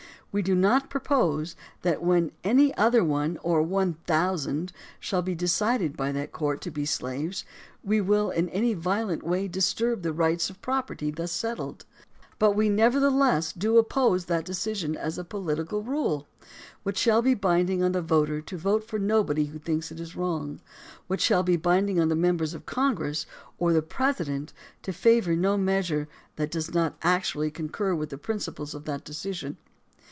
We 0.33 0.41
do 0.41 0.55
not 0.55 0.89
propose 0.89 1.57
that, 1.81 2.01
when 2.01 2.31
any 2.41 2.73
other 2.77 3.03
one, 3.03 3.37
or 3.43 3.61
one 3.61 3.95
thousand, 4.07 4.71
shall 4.97 5.21
be 5.21 5.35
decided 5.35 5.97
by 5.97 6.13
that 6.13 6.31
court 6.31 6.61
to 6.61 6.71
be 6.71 6.85
slaves, 6.85 7.43
we 7.83 7.99
will 7.99 8.29
in 8.29 8.47
any 8.47 8.73
violent 8.73 9.23
way 9.23 9.49
disturb 9.49 10.03
the 10.03 10.13
rights 10.13 10.49
of 10.49 10.61
property 10.61 11.11
thus 11.11 11.33
settled; 11.33 11.83
but 12.39 12.51
we 12.55 12.69
nevertheless 12.69 13.51
do 13.51 13.77
oppose 13.77 14.23
that 14.27 14.45
decision 14.45 14.95
as 14.95 15.17
a 15.17 15.25
political 15.25 15.83
rule, 15.83 16.29
which 16.83 16.97
shall 16.97 17.21
be 17.21 17.33
binding 17.33 17.83
on 17.83 17.91
the 17.91 18.01
voter 18.01 18.39
to 18.39 18.57
vote 18.57 18.85
for 18.87 18.97
nobody 18.99 19.47
who 19.47 19.59
thinks 19.59 19.91
it 19.91 20.15
wrong, 20.15 20.61
which 21.07 21.19
shall 21.19 21.43
be 21.43 21.57
binding 21.57 21.99
on 21.99 22.07
the 22.07 22.15
members 22.15 22.53
of 22.53 22.65
Congress 22.65 23.25
or 23.57 23.73
the 23.73 23.81
President 23.81 24.53
to 24.81 24.93
favor 24.93 25.35
no 25.35 25.57
measure 25.57 26.07
that 26.37 26.51
does 26.51 26.73
not 26.73 26.95
actually 27.01 27.51
concur 27.51 27.93
with 27.93 28.09
the 28.11 28.17
principles 28.17 28.73
of 28.73 28.85
that 28.85 29.03
decision. 29.03 29.57